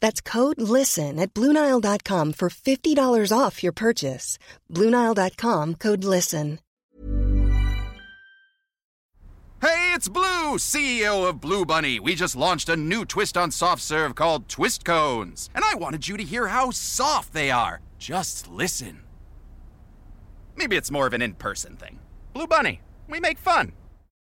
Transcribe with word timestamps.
That's 0.00 0.20
code 0.20 0.60
LISTEN 0.60 1.18
at 1.18 1.32
Bluenile.com 1.32 2.32
for 2.34 2.48
$50 2.50 3.32
off 3.38 3.62
your 3.62 3.72
purchase. 3.72 4.38
Bluenile.com 4.70 5.76
code 5.76 6.04
LISTEN. 6.04 6.58
Hey, 9.60 9.92
it's 9.92 10.08
Blue, 10.08 10.56
CEO 10.56 11.28
of 11.28 11.38
Blue 11.38 11.66
Bunny. 11.66 12.00
We 12.00 12.14
just 12.14 12.34
launched 12.34 12.70
a 12.70 12.76
new 12.76 13.04
twist 13.04 13.36
on 13.36 13.50
soft 13.50 13.82
serve 13.82 14.14
called 14.14 14.48
Twist 14.48 14.86
Cones. 14.86 15.50
And 15.54 15.62
I 15.66 15.74
wanted 15.74 16.08
you 16.08 16.16
to 16.16 16.22
hear 16.22 16.46
how 16.46 16.70
soft 16.70 17.34
they 17.34 17.50
are. 17.50 17.82
Just 17.98 18.48
listen. 18.48 19.02
Maybe 20.56 20.76
it's 20.76 20.90
more 20.90 21.06
of 21.06 21.12
an 21.12 21.20
in 21.20 21.34
person 21.34 21.76
thing. 21.76 21.98
Blue 22.32 22.46
Bunny, 22.46 22.80
we 23.06 23.20
make 23.20 23.38
fun. 23.38 23.72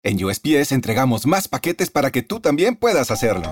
En 0.04 0.18
USPS 0.18 0.72
entregamos 0.72 1.28
más 1.28 1.48
paquetes 1.48 1.92
para 1.92 2.10
que 2.10 2.24
tú 2.24 2.40
también 2.40 2.76
puedas 2.76 3.12
hacerlo. 3.12 3.52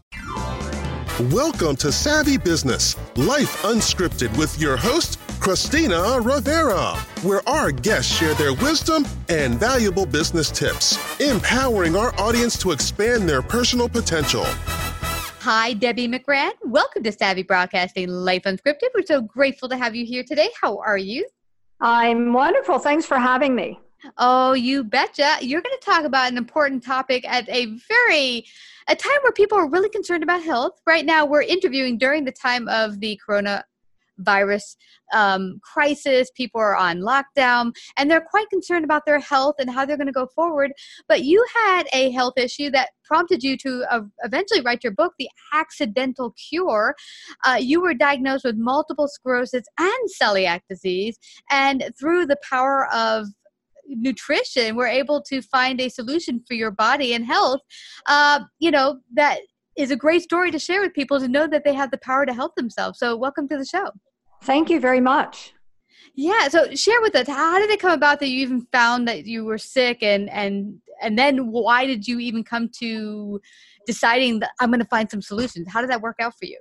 Welcome 1.29 1.75
to 1.75 1.91
Savvy 1.91 2.37
Business, 2.37 2.97
Life 3.15 3.61
Unscripted 3.61 4.35
with 4.39 4.59
your 4.59 4.75
host, 4.75 5.19
Christina 5.39 6.19
Rivera, 6.19 6.95
where 7.21 7.47
our 7.47 7.71
guests 7.71 8.11
share 8.11 8.33
their 8.33 8.55
wisdom 8.55 9.05
and 9.29 9.59
valuable 9.59 10.07
business 10.07 10.49
tips, 10.49 10.97
empowering 11.21 11.95
our 11.95 12.11
audience 12.19 12.57
to 12.57 12.71
expand 12.71 13.29
their 13.29 13.43
personal 13.43 13.87
potential. 13.87 14.45
Hi, 14.45 15.73
Debbie 15.73 16.07
McGrann. 16.07 16.53
Welcome 16.63 17.03
to 17.03 17.11
Savvy 17.11 17.43
Broadcasting 17.43 18.09
Life 18.09 18.43
Unscripted. 18.45 18.89
We're 18.95 19.05
so 19.05 19.21
grateful 19.21 19.69
to 19.69 19.77
have 19.77 19.95
you 19.95 20.07
here 20.07 20.23
today. 20.23 20.49
How 20.59 20.79
are 20.79 20.97
you? 20.97 21.27
I'm 21.81 22.33
wonderful. 22.33 22.79
Thanks 22.79 23.05
for 23.05 23.19
having 23.19 23.53
me. 23.53 23.79
Oh, 24.17 24.53
you 24.53 24.83
betcha. 24.83 25.37
You're 25.41 25.61
going 25.61 25.77
to 25.79 25.85
talk 25.85 26.03
about 26.03 26.31
an 26.31 26.37
important 26.39 26.83
topic 26.83 27.23
at 27.27 27.47
a 27.47 27.77
very 27.87 28.47
a 28.87 28.95
time 28.95 29.17
where 29.23 29.31
people 29.31 29.57
are 29.57 29.69
really 29.69 29.89
concerned 29.89 30.23
about 30.23 30.43
health. 30.43 30.79
Right 30.87 31.05
now, 31.05 31.25
we're 31.25 31.43
interviewing 31.43 31.97
during 31.97 32.25
the 32.25 32.31
time 32.31 32.67
of 32.67 32.99
the 32.99 33.19
coronavirus 33.27 34.75
um, 35.13 35.59
crisis. 35.61 36.31
People 36.35 36.61
are 36.61 36.75
on 36.75 36.99
lockdown 36.99 37.73
and 37.97 38.09
they're 38.09 38.25
quite 38.29 38.49
concerned 38.49 38.85
about 38.85 39.05
their 39.05 39.19
health 39.19 39.55
and 39.59 39.69
how 39.69 39.85
they're 39.85 39.97
going 39.97 40.07
to 40.07 40.13
go 40.13 40.27
forward. 40.35 40.71
But 41.07 41.23
you 41.23 41.45
had 41.65 41.83
a 41.93 42.11
health 42.11 42.33
issue 42.37 42.69
that 42.71 42.89
prompted 43.03 43.43
you 43.43 43.57
to 43.57 43.83
uh, 43.89 44.01
eventually 44.23 44.61
write 44.61 44.83
your 44.83 44.93
book, 44.93 45.13
The 45.19 45.29
Accidental 45.53 46.33
Cure. 46.49 46.95
Uh, 47.45 47.57
you 47.59 47.81
were 47.81 47.93
diagnosed 47.93 48.45
with 48.45 48.55
multiple 48.57 49.07
sclerosis 49.07 49.65
and 49.77 50.09
celiac 50.21 50.61
disease, 50.69 51.17
and 51.49 51.83
through 51.99 52.25
the 52.25 52.37
power 52.49 52.87
of 52.93 53.27
nutrition 53.99 54.75
we're 54.75 54.87
able 54.87 55.21
to 55.21 55.41
find 55.41 55.79
a 55.81 55.89
solution 55.89 56.41
for 56.47 56.53
your 56.53 56.71
body 56.71 57.13
and 57.13 57.25
health 57.25 57.61
uh, 58.07 58.39
you 58.59 58.71
know 58.71 58.99
that 59.13 59.39
is 59.77 59.91
a 59.91 59.95
great 59.95 60.21
story 60.21 60.51
to 60.51 60.59
share 60.59 60.81
with 60.81 60.93
people 60.93 61.19
to 61.19 61.27
know 61.27 61.47
that 61.47 61.63
they 61.63 61.73
have 61.73 61.91
the 61.91 61.97
power 61.99 62.25
to 62.25 62.33
help 62.33 62.55
themselves. 62.55 62.99
So 62.99 63.15
welcome 63.15 63.47
to 63.49 63.57
the 63.57 63.65
show. 63.65 63.89
Thank 64.43 64.69
you 64.69 64.79
very 64.79 65.01
much. 65.01 65.53
Yeah 66.15 66.49
so 66.49 66.73
share 66.75 67.01
with 67.01 67.15
us 67.15 67.27
how 67.27 67.57
did 67.57 67.69
it 67.69 67.79
come 67.79 67.93
about 67.93 68.19
that 68.19 68.27
you 68.27 68.39
even 68.41 68.67
found 68.73 69.07
that 69.07 69.25
you 69.25 69.45
were 69.45 69.57
sick 69.57 70.03
and 70.03 70.29
and 70.29 70.81
and 71.01 71.17
then 71.17 71.51
why 71.51 71.85
did 71.85 72.05
you 72.05 72.19
even 72.19 72.43
come 72.43 72.69
to 72.79 73.39
deciding 73.85 74.39
that 74.39 74.51
i'm 74.59 74.69
going 74.69 74.81
to 74.81 74.85
find 74.85 75.09
some 75.09 75.21
solutions? 75.21 75.67
How 75.71 75.79
did 75.79 75.89
that 75.89 76.01
work 76.01 76.17
out 76.19 76.33
for 76.37 76.45
you? 76.45 76.59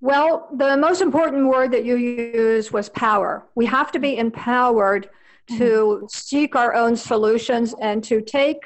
Well 0.00 0.48
the 0.56 0.76
most 0.76 1.00
important 1.00 1.48
word 1.48 1.72
that 1.72 1.84
you 1.84 1.96
used 1.96 2.70
was 2.70 2.88
power. 2.90 3.44
We 3.56 3.66
have 3.66 3.90
to 3.92 3.98
be 3.98 4.18
empowered 4.18 5.08
to 5.48 5.54
mm-hmm. 5.54 6.06
seek 6.08 6.56
our 6.56 6.74
own 6.74 6.96
solutions 6.96 7.74
and 7.80 8.02
to 8.04 8.20
take 8.20 8.58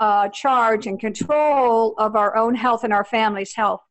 uh, 0.00 0.28
charge 0.28 0.86
and 0.86 1.00
control 1.00 1.94
of 1.98 2.16
our 2.16 2.36
own 2.36 2.54
health 2.54 2.84
and 2.84 2.92
our 2.92 3.04
family's 3.04 3.54
health. 3.54 3.82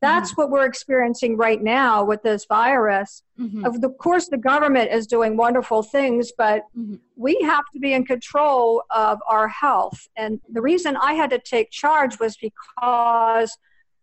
That's 0.00 0.30
mm-hmm. 0.30 0.42
what 0.42 0.50
we're 0.50 0.64
experiencing 0.64 1.36
right 1.36 1.62
now 1.62 2.04
with 2.04 2.22
this 2.22 2.46
virus. 2.46 3.22
Mm-hmm. 3.38 3.64
Of 3.64 3.98
course, 3.98 4.28
the 4.28 4.38
government 4.38 4.90
is 4.90 5.06
doing 5.06 5.36
wonderful 5.36 5.82
things, 5.82 6.32
but 6.36 6.62
mm-hmm. 6.76 6.94
we 7.16 7.38
have 7.42 7.64
to 7.74 7.78
be 7.78 7.92
in 7.92 8.06
control 8.06 8.82
of 8.90 9.18
our 9.28 9.48
health. 9.48 10.08
And 10.16 10.40
the 10.50 10.62
reason 10.62 10.96
I 10.96 11.12
had 11.12 11.30
to 11.30 11.38
take 11.38 11.70
charge 11.70 12.18
was 12.18 12.38
because 12.38 13.56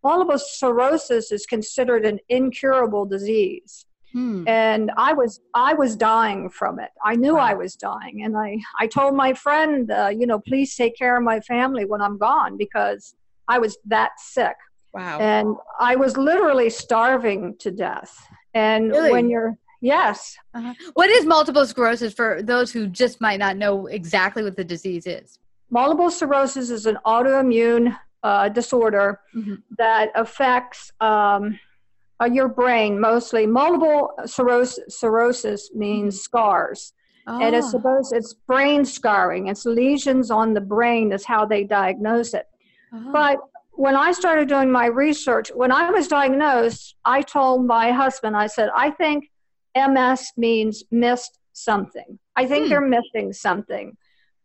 multiple 0.04 0.38
sclerosis 0.38 1.32
is 1.32 1.48
considered 1.48 2.06
an 2.06 2.20
incurable 2.30 3.06
disease. 3.06 3.87
Hmm. 4.18 4.48
And 4.48 4.90
I 4.98 5.14
was 5.14 5.42
I 5.54 5.76
was 5.76 5.96
dying 5.96 6.50
from 6.50 6.80
it. 6.80 6.90
I 7.06 7.16
knew 7.16 7.36
wow. 7.36 7.42
I 7.42 7.54
was 7.54 7.76
dying, 7.76 8.24
and 8.24 8.36
I 8.36 8.58
I 8.80 8.88
told 8.88 9.14
my 9.14 9.36
friend, 9.36 9.92
uh, 9.92 10.08
you 10.08 10.26
know, 10.26 10.40
please 10.40 10.76
take 10.76 10.98
care 10.98 11.16
of 11.16 11.24
my 11.24 11.40
family 11.42 11.86
when 11.86 12.02
I'm 12.02 12.18
gone 12.18 12.58
because 12.58 13.14
I 13.48 13.60
was 13.60 13.78
that 13.86 14.14
sick. 14.18 14.56
Wow. 14.92 15.20
And 15.20 15.56
I 15.80 15.98
was 15.98 16.18
literally 16.18 16.72
starving 16.72 17.58
to 17.60 17.70
death. 17.70 18.18
And 18.56 18.90
really? 18.90 19.12
when 19.12 19.30
you're 19.30 19.56
yes, 19.82 20.36
uh-huh. 20.56 20.74
what 20.96 21.12
is 21.12 21.24
multiple 21.24 21.68
sclerosis 21.68 22.12
for 22.12 22.42
those 22.42 22.72
who 22.72 22.88
just 22.88 23.22
might 23.22 23.38
not 23.38 23.56
know 23.56 23.86
exactly 23.86 24.42
what 24.42 24.56
the 24.56 24.64
disease 24.64 25.06
is? 25.06 25.38
Multiple 25.70 26.10
sclerosis 26.10 26.72
is 26.72 26.88
an 26.88 26.98
autoimmune 27.06 27.96
uh, 28.24 28.50
disorder 28.50 29.20
mm-hmm. 29.36 29.56
that 29.78 30.10
affects. 30.16 30.92
Um, 31.02 31.60
uh, 32.22 32.26
your 32.26 32.48
brain 32.48 33.00
mostly. 33.00 33.46
Multiple 33.46 34.12
cirrhosis, 34.26 35.00
cirrhosis 35.00 35.72
means 35.74 36.16
mm-hmm. 36.16 36.22
scars. 36.22 36.94
Oh. 37.28 37.42
And 37.42 37.56
it's 37.56 37.68
ah. 37.68 37.72
supposed 37.72 38.14
it's 38.14 38.34
brain 38.34 38.86
scarring. 38.86 39.48
It's 39.48 39.66
lesions 39.66 40.32
on 40.32 40.54
the 40.54 40.62
brain 40.62 41.12
is 41.12 41.26
how 41.26 41.46
they 41.46 41.64
diagnose 41.64 42.34
it. 42.34 42.46
Oh. 42.94 43.12
But 43.12 43.40
when 43.72 43.96
I 43.96 44.12
started 44.12 44.48
doing 44.48 44.72
my 44.72 44.88
research, 44.88 45.52
when 45.54 45.72
I 45.72 45.92
was 45.92 46.08
diagnosed, 46.08 46.96
I 47.06 47.22
told 47.22 47.66
my 47.66 47.92
husband, 47.92 48.36
I 48.36 48.48
said, 48.48 48.70
I 48.76 48.90
think 48.92 49.30
MS 49.76 50.32
means 50.36 50.84
missed 50.90 51.38
something. 51.54 52.18
I 52.36 52.48
think 52.48 52.66
hmm. 52.66 52.70
they're 52.70 52.82
missing 52.82 53.34
something. 53.34 53.96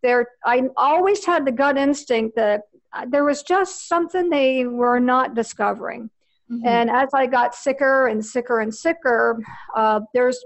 there, 0.03 0.27
I 0.45 0.63
always 0.77 1.25
had 1.25 1.47
the 1.47 1.53
gut 1.53 1.79
instinct 1.79 2.37
that 2.37 2.63
uh, 2.93 3.07
there 3.09 3.25
was 3.25 3.43
just 3.43 3.89
something 3.89 4.29
they 4.29 4.67
were 4.67 5.01
not 5.01 5.35
discovering. 5.35 6.11
Mm-hmm. 6.53 6.67
And 6.67 6.91
as 6.91 7.09
I 7.15 7.27
got 7.27 7.55
sicker 7.55 8.09
and 8.09 8.25
sicker 8.25 8.61
and 8.61 8.75
sicker, 8.75 9.39
uh, 9.75 10.01
there's 10.13 10.45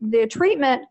the 0.00 0.26
treatment 0.26 0.82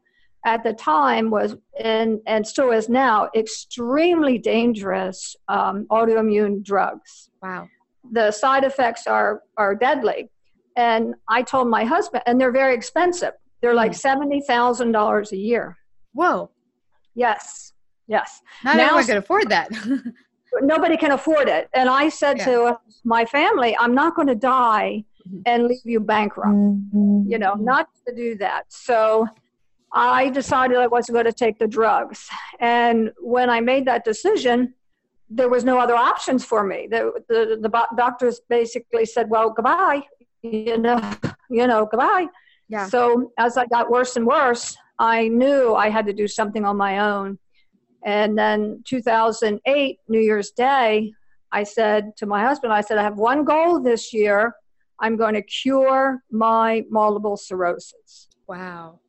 at 0.45 0.63
the 0.63 0.73
time 0.73 1.29
was 1.29 1.55
and 1.79 2.19
and 2.25 2.45
still 2.47 2.71
is 2.71 2.89
now 2.89 3.29
extremely 3.35 4.37
dangerous 4.37 5.35
um, 5.47 5.85
autoimmune 5.91 6.63
drugs. 6.63 7.29
Wow. 7.43 7.67
The 8.11 8.31
side 8.31 8.63
effects 8.63 9.05
are 9.05 9.41
are 9.57 9.75
deadly. 9.75 10.29
And 10.75 11.15
I 11.27 11.41
told 11.41 11.67
my 11.69 11.83
husband, 11.83 12.23
and 12.27 12.39
they're 12.39 12.51
very 12.51 12.75
expensive. 12.75 13.33
They're 13.61 13.73
like 13.73 13.91
hmm. 13.91 13.97
seventy 13.97 14.41
thousand 14.41 14.91
dollars 14.91 15.31
a 15.33 15.37
year. 15.37 15.77
Whoa. 16.13 16.49
Yes. 17.13 17.73
Yes. 18.07 18.41
Not 18.63 18.77
now, 18.77 18.83
everyone 18.83 19.05
can 19.05 19.17
afford 19.17 19.49
that. 19.49 19.69
nobody 20.61 20.97
can 20.97 21.11
afford 21.11 21.47
it. 21.47 21.69
And 21.73 21.89
I 21.89 22.09
said 22.09 22.37
yeah. 22.39 22.45
to 22.45 22.79
my 23.03 23.25
family, 23.25 23.75
I'm 23.79 23.93
not 23.93 24.15
going 24.15 24.27
to 24.27 24.35
die 24.35 25.03
mm-hmm. 25.27 25.41
and 25.45 25.65
leave 25.65 25.85
you 25.85 25.99
bankrupt. 25.99 26.49
Mm-hmm. 26.49 27.29
You 27.29 27.37
know, 27.37 27.53
not 27.55 27.89
to 28.07 28.15
do 28.15 28.35
that. 28.37 28.65
So 28.69 29.27
I 29.93 30.29
decided 30.29 30.77
I 30.77 30.87
wasn't 30.87 31.15
going 31.15 31.25
to 31.25 31.33
take 31.33 31.59
the 31.59 31.67
drugs. 31.67 32.29
And 32.59 33.11
when 33.19 33.49
I 33.49 33.61
made 33.61 33.85
that 33.85 34.03
decision, 34.03 34.73
there 35.29 35.49
was 35.49 35.63
no 35.63 35.79
other 35.79 35.95
options 35.95 36.45
for 36.45 36.63
me. 36.63 36.87
The, 36.89 37.11
the, 37.27 37.59
the 37.61 37.87
doctors 37.95 38.41
basically 38.49 39.05
said, 39.05 39.29
well, 39.29 39.49
goodbye, 39.49 40.03
you 40.41 40.77
know, 40.77 41.13
you 41.49 41.67
know, 41.67 41.85
goodbye. 41.85 42.27
Yeah. 42.69 42.87
So 42.87 43.31
as 43.37 43.57
I 43.57 43.65
got 43.65 43.89
worse 43.89 44.15
and 44.15 44.25
worse, 44.25 44.77
I 44.99 45.27
knew 45.27 45.75
I 45.75 45.89
had 45.89 46.05
to 46.07 46.13
do 46.13 46.27
something 46.27 46.65
on 46.65 46.77
my 46.77 46.99
own. 46.99 47.39
And 48.07 48.37
then 48.37 48.81
2008, 48.85 49.99
New 50.07 50.19
Year's 50.19 50.51
Day, 50.51 51.11
I 51.51 51.63
said 51.63 52.15
to 52.17 52.25
my 52.25 52.41
husband, 52.41 52.71
I 52.71 52.79
said, 52.79 52.97
I 52.97 53.03
have 53.03 53.17
one 53.17 53.43
goal 53.43 53.81
this 53.81 54.13
year. 54.13 54.55
I'm 54.99 55.17
going 55.17 55.33
to 55.33 55.41
cure 55.41 56.23
my 56.31 56.85
multiple 56.89 57.35
sclerosis. 57.35 58.29
Wow. 58.47 59.01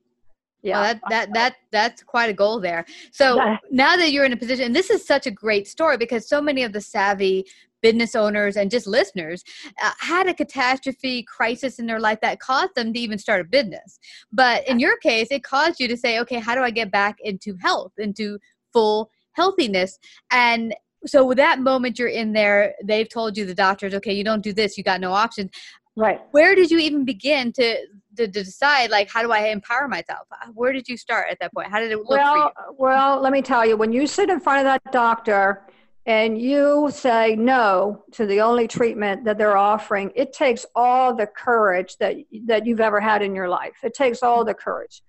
Yeah. 0.62 0.83
That 0.83 1.00
that 1.11 1.35
that 1.35 1.55
that's 1.71 2.03
quite 2.03 2.29
a 2.29 2.33
goal 2.33 2.59
there. 2.59 2.85
So 3.12 3.39
now 3.71 3.97
that 3.97 4.11
you're 4.11 4.25
in 4.25 4.33
a 4.33 4.37
position 4.37 4.67
and 4.67 4.77
this 4.77 4.91
is 4.91 5.06
such 5.06 5.29
a 5.29 5.31
great 5.31 5.69
story 5.69 5.97
because 5.97 6.29
so 6.29 6.43
many 6.43 6.65
of 6.65 6.73
the 6.73 6.81
savvy 6.81 7.47
business 7.81 8.17
owners 8.17 8.56
and 8.56 8.69
just 8.69 8.89
listeners 8.89 9.44
uh, 9.81 9.93
had 10.01 10.27
a 10.27 10.35
catastrophe 10.35 11.23
crisis 11.23 11.79
in 11.79 11.87
their 11.87 12.01
life 12.01 12.19
that 12.23 12.41
caused 12.41 12.75
them 12.75 12.93
to 12.93 12.99
even 12.99 13.17
start 13.17 13.41
a 13.41 13.44
business. 13.44 14.01
But 14.33 14.67
in 14.67 14.81
your 14.81 14.97
case 14.99 15.29
it 15.31 15.44
caused 15.44 15.79
you 15.79 15.87
to 15.87 15.97
say 15.97 16.19
okay 16.19 16.41
how 16.41 16.56
do 16.56 16.62
i 16.62 16.71
get 16.71 16.91
back 16.91 17.19
into 17.21 17.56
health 17.62 17.93
into 17.99 18.41
full 18.79 19.11
healthiness 19.33 19.99
and 20.31 20.75
so 21.07 21.25
with 21.25 21.39
that 21.39 21.61
moment 21.61 21.99
you're 21.99 22.09
in 22.09 22.33
there 22.33 22.75
they've 22.85 23.09
told 23.09 23.37
you 23.37 23.45
the 23.45 23.55
doctors 23.55 23.95
okay 23.95 24.13
you 24.13 24.25
don't 24.25 24.43
do 24.43 24.53
this 24.53 24.77
you 24.79 24.85
got 24.85 25.01
no 25.01 25.13
options 25.13 25.51
right 25.97 26.21
where 26.31 26.55
did 26.55 26.71
you 26.71 26.79
even 26.79 27.05
begin 27.05 27.53
to 27.53 27.77
to, 28.19 28.27
to 28.27 28.45
decide 28.45 28.91
like 28.91 29.11
how 29.11 29.23
do 29.23 29.33
I 29.33 29.49
empower 29.49 29.89
myself? 29.89 30.27
Where 30.53 30.73
did 30.73 30.89
you 30.89 30.97
start 30.97 31.29
at 31.31 31.39
that 31.41 31.55
point? 31.55 31.71
How 31.71 31.81
did 31.81 31.91
it 31.91 31.99
look 31.99 32.11
well, 32.11 32.35
for 32.35 32.63
you? 32.69 32.77
Well, 32.79 33.21
let 33.21 33.33
me 33.33 33.41
tell 33.41 33.65
you, 33.65 33.77
when 33.77 33.93
you 33.93 34.07
sit 34.07 34.29
in 34.29 34.41
front 34.41 34.59
of 34.59 34.65
that 34.65 34.93
doctor 34.93 35.63
and 36.05 36.41
you 36.41 36.91
say 36.93 37.37
no 37.37 38.05
to 38.13 38.27
the 38.27 38.41
only 38.41 38.69
treatment 38.69 39.25
that 39.25 39.39
they're 39.39 39.57
offering, 39.57 40.11
it 40.15 40.33
takes 40.33 40.67
all 40.75 41.15
the 41.15 41.27
courage 41.27 41.97
that 41.99 42.17
that 42.47 42.67
you've 42.67 42.81
ever 42.81 43.01
had 43.01 43.23
in 43.23 43.35
your 43.35 43.49
life. 43.49 43.77
It 43.83 43.95
takes 43.95 44.23
all 44.23 44.45
the 44.45 44.55
courage. 44.55 45.03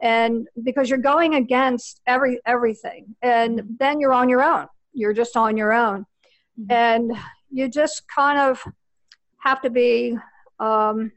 And 0.00 0.48
because 0.62 0.90
you're 0.90 0.98
going 0.98 1.34
against 1.34 2.00
every 2.06 2.40
everything 2.46 3.14
and 3.22 3.62
then 3.78 4.00
you're 4.00 4.12
on 4.12 4.28
your 4.28 4.42
own. 4.42 4.66
You're 4.92 5.14
just 5.14 5.36
on 5.36 5.56
your 5.56 5.72
own. 5.72 6.06
Mm-hmm. 6.60 6.72
And 6.72 7.12
you 7.50 7.68
just 7.68 8.06
kind 8.08 8.38
of 8.38 8.62
have 9.38 9.60
to 9.62 9.70
be 9.70 10.18
um, 10.58 11.12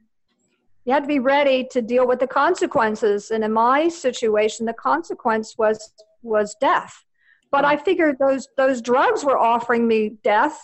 you 0.87 0.93
had 0.93 1.03
to 1.03 1.07
be 1.07 1.19
ready 1.19 1.67
to 1.71 1.81
deal 1.81 2.07
with 2.07 2.19
the 2.19 2.27
consequences 2.27 3.31
and 3.31 3.43
in 3.43 3.51
my 3.51 3.89
situation 3.89 4.65
the 4.65 4.73
consequence 4.73 5.55
was 5.57 5.91
was 6.21 6.55
death 6.61 7.03
but 7.51 7.65
i 7.65 7.75
figured 7.75 8.17
those 8.19 8.47
those 8.55 8.81
drugs 8.81 9.25
were 9.25 9.37
offering 9.37 9.85
me 9.85 10.13
death 10.23 10.57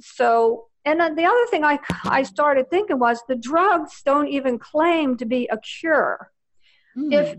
so 0.00 0.66
and 0.84 1.00
then 1.00 1.16
the 1.16 1.24
other 1.24 1.46
thing 1.50 1.64
i 1.64 1.78
i 2.04 2.22
started 2.22 2.70
thinking 2.70 2.98
was 2.98 3.20
the 3.28 3.34
drugs 3.34 4.02
don't 4.04 4.28
even 4.28 4.56
claim 4.56 5.16
to 5.16 5.26
be 5.26 5.48
a 5.50 5.58
cure 5.58 6.30
mm-hmm. 6.96 7.12
if 7.12 7.36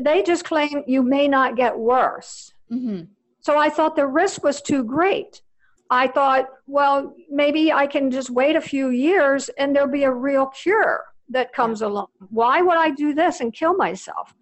they 0.00 0.22
just 0.22 0.44
claim 0.44 0.82
you 0.86 1.02
may 1.02 1.26
not 1.28 1.56
get 1.56 1.76
worse 1.76 2.52
mm-hmm. 2.70 3.02
so 3.40 3.58
i 3.58 3.68
thought 3.68 3.96
the 3.96 4.06
risk 4.06 4.42
was 4.44 4.62
too 4.62 4.84
great 4.84 5.42
i 5.90 6.06
thought 6.06 6.46
well 6.66 7.14
maybe 7.30 7.72
i 7.72 7.86
can 7.86 8.10
just 8.10 8.30
wait 8.30 8.56
a 8.56 8.60
few 8.60 8.90
years 8.90 9.48
and 9.58 9.74
there'll 9.74 9.90
be 9.90 10.04
a 10.04 10.12
real 10.12 10.46
cure 10.46 11.04
that 11.30 11.52
comes 11.52 11.80
along. 11.82 12.08
Why 12.28 12.60
would 12.60 12.76
I 12.76 12.90
do 12.90 13.14
this 13.14 13.40
and 13.40 13.52
kill 13.52 13.74
myself? 13.74 14.34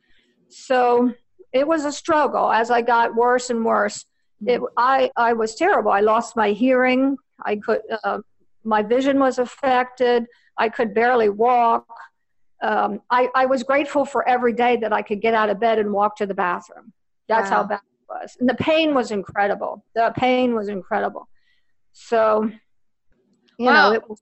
So 0.48 1.12
it 1.52 1.66
was 1.66 1.84
a 1.84 1.92
struggle 1.92 2.50
as 2.50 2.70
I 2.70 2.82
got 2.82 3.14
worse 3.14 3.50
and 3.50 3.64
worse. 3.64 4.04
It, 4.46 4.60
I, 4.76 5.10
I 5.16 5.34
was 5.34 5.54
terrible. 5.54 5.90
I 5.90 6.00
lost 6.00 6.36
my 6.36 6.50
hearing. 6.52 7.16
I 7.44 7.56
could, 7.56 7.80
uh, 8.04 8.18
my 8.64 8.82
vision 8.82 9.18
was 9.18 9.38
affected. 9.38 10.26
I 10.56 10.68
could 10.68 10.94
barely 10.94 11.28
walk. 11.28 11.86
Um, 12.62 13.00
I, 13.10 13.28
I 13.34 13.46
was 13.46 13.62
grateful 13.62 14.04
for 14.04 14.28
every 14.28 14.52
day 14.52 14.76
that 14.76 14.92
I 14.92 15.02
could 15.02 15.20
get 15.20 15.34
out 15.34 15.50
of 15.50 15.60
bed 15.60 15.78
and 15.78 15.92
walk 15.92 16.16
to 16.16 16.26
the 16.26 16.34
bathroom. 16.34 16.92
That's 17.28 17.50
wow. 17.50 17.56
how 17.56 17.64
bad 17.64 17.80
it 17.80 18.06
was. 18.08 18.36
And 18.40 18.48
the 18.48 18.54
pain 18.54 18.94
was 18.94 19.10
incredible. 19.10 19.84
The 19.94 20.12
pain 20.16 20.54
was 20.54 20.68
incredible. 20.68 21.28
So, 21.92 22.50
you 23.58 23.66
wow. 23.66 23.90
know, 23.90 23.94
it 23.94 24.08
was, 24.08 24.20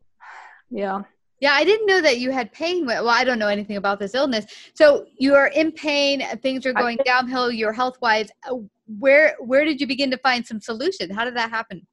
yeah. 0.70 1.02
Yeah, 1.40 1.52
I 1.52 1.64
didn't 1.64 1.86
know 1.86 2.00
that 2.00 2.18
you 2.18 2.30
had 2.30 2.50
pain. 2.52 2.86
Well, 2.86 3.08
I 3.10 3.22
don't 3.22 3.38
know 3.38 3.48
anything 3.48 3.76
about 3.76 3.98
this 3.98 4.14
illness. 4.14 4.46
So 4.74 5.06
you 5.18 5.34
are 5.34 5.48
in 5.48 5.70
pain. 5.72 6.22
Things 6.42 6.64
are 6.64 6.72
going 6.72 6.98
downhill. 7.04 7.52
Your 7.52 7.72
health 7.72 7.98
wise. 8.00 8.30
Uh, 8.50 8.56
where 8.98 9.36
where 9.40 9.64
did 9.64 9.80
you 9.80 9.86
begin 9.86 10.10
to 10.12 10.18
find 10.18 10.46
some 10.46 10.60
solution? 10.60 11.10
How 11.10 11.24
did 11.26 11.36
that 11.36 11.50
happen? 11.50 11.86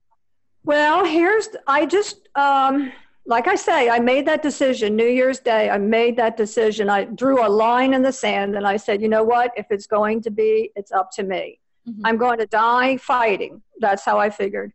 Well, 0.63 1.03
here's 1.03 1.49
I 1.67 1.85
just 1.85 2.29
um, 2.35 2.93
like 3.25 3.47
I 3.47 3.55
say, 3.55 3.89
I 3.89 3.99
made 3.99 4.25
that 4.27 4.41
decision 4.41 4.95
New 4.95 5.07
Year's 5.07 5.39
Day. 5.39 5.69
I 5.69 5.77
made 5.77 6.17
that 6.17 6.35
decision. 6.35 6.89
I 6.89 7.05
drew 7.05 7.45
a 7.45 7.47
line 7.47 7.93
in 7.93 8.01
the 8.01 8.11
sand, 8.11 8.55
and 8.55 8.67
I 8.67 8.77
said, 8.77 9.01
you 9.01 9.09
know 9.09 9.23
what? 9.23 9.51
If 9.55 9.67
it's 9.69 9.87
going 9.87 10.21
to 10.23 10.31
be, 10.31 10.71
it's 10.75 10.91
up 10.91 11.09
to 11.11 11.23
me. 11.23 11.59
Mm-hmm. 11.87 12.05
I'm 12.05 12.17
going 12.17 12.39
to 12.39 12.45
die 12.45 12.97
fighting. 12.97 13.61
That's 13.79 14.03
how 14.03 14.19
I 14.19 14.29
figured. 14.29 14.73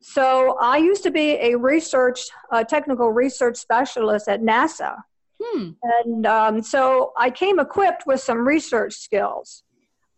So 0.00 0.56
I 0.60 0.78
used 0.78 1.02
to 1.02 1.10
be 1.10 1.32
a 1.32 1.56
research, 1.56 2.28
uh, 2.50 2.64
technical 2.64 3.10
research 3.10 3.56
specialist 3.56 4.28
at 4.28 4.40
NASA. 4.40 4.96
Hmm. 5.42 5.70
And 5.82 6.26
um, 6.26 6.62
so 6.62 7.12
I 7.18 7.30
came 7.30 7.58
equipped 7.58 8.06
with 8.06 8.20
some 8.20 8.46
research 8.46 8.94
skills. 8.94 9.62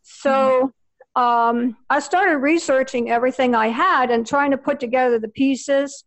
So 0.03 0.73
hmm. 1.17 1.23
um, 1.23 1.77
I 1.91 1.99
started 1.99 2.39
researching 2.39 3.11
everything 3.11 3.55
I 3.55 3.69
had 3.69 4.11
and 4.11 4.27
trying 4.27 4.53
to 4.53 4.59
put 4.59 4.79
together 4.79 5.19
the 5.19 5.29
pieces. 5.29 6.05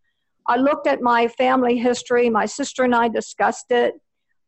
I 0.47 0.57
looked 0.57 0.87
at 0.87 1.01
my 1.01 1.27
family 1.27 1.77
history. 1.77 2.29
My 2.29 2.45
sister 2.45 2.83
and 2.83 2.95
I 2.95 3.07
discussed 3.07 3.71
it. 3.71 3.95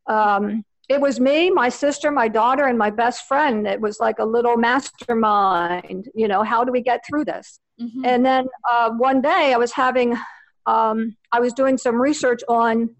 Um, 0.07 0.63
it 0.89 1.01
was 1.01 1.19
me, 1.19 1.49
my 1.49 1.67
sister, 1.67 2.11
my 2.11 2.29
daughter, 2.29 2.65
and 2.65 2.77
my 2.77 2.89
best 2.89 3.27
friend. 3.27 3.67
It 3.67 3.81
was 3.81 3.99
like 3.99 4.19
a 4.19 4.25
little 4.25 4.55
mastermind. 4.55 6.07
You 6.15 6.27
know, 6.27 6.43
how 6.43 6.63
do 6.63 6.71
we 6.71 6.81
get 6.81 7.03
through 7.05 7.25
this? 7.25 7.59
Mm-hmm. 7.81 8.05
And 8.05 8.25
then 8.25 8.47
uh, 8.71 8.91
one 8.91 9.21
day 9.21 9.51
I 9.53 9.57
was 9.57 9.73
having, 9.73 10.15
um, 10.65 11.17
I 11.31 11.39
was 11.39 11.53
doing 11.53 11.77
some 11.77 12.01
research 12.01 12.41
on 12.47 12.95